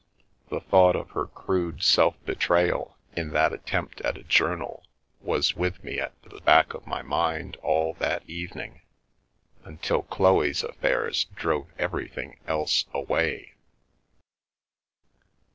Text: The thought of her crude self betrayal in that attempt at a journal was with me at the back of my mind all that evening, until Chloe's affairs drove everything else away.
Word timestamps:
The 0.49 0.61
thought 0.61 0.95
of 0.95 1.11
her 1.11 1.27
crude 1.27 1.83
self 1.83 2.15
betrayal 2.25 2.97
in 3.15 3.33
that 3.33 3.53
attempt 3.53 4.01
at 4.01 4.17
a 4.17 4.23
journal 4.23 4.83
was 5.19 5.55
with 5.55 5.83
me 5.83 5.99
at 5.99 6.19
the 6.23 6.41
back 6.41 6.73
of 6.73 6.87
my 6.87 7.03
mind 7.03 7.55
all 7.57 7.93
that 7.99 8.27
evening, 8.27 8.81
until 9.63 10.01
Chloe's 10.01 10.63
affairs 10.63 11.25
drove 11.35 11.67
everything 11.77 12.39
else 12.47 12.85
away. 12.91 13.53